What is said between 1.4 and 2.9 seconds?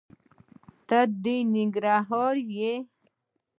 ننګرهار یې؟